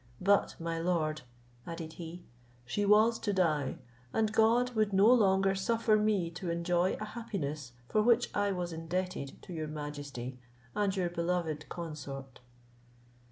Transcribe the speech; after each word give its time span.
But, 0.19 0.55
my 0.59 0.79
lord," 0.79 1.21
added 1.67 1.93
he, 1.93 2.23
"she 2.65 2.87
was 2.87 3.19
to 3.19 3.31
die, 3.31 3.77
and 4.11 4.33
God 4.33 4.71
would 4.73 4.93
no 4.93 5.05
longer 5.13 5.53
suffer 5.53 5.95
me 5.95 6.31
to 6.31 6.49
enjoy 6.49 6.93
a 6.99 7.05
happiness 7.05 7.73
for 7.87 8.01
which 8.01 8.31
I 8.33 8.51
was 8.51 8.73
indebted 8.73 9.39
to 9.43 9.53
your 9.53 9.67
majesty 9.67 10.39
and 10.75 10.95
your 10.97 11.11
beloved 11.11 11.69
consort." 11.69 12.39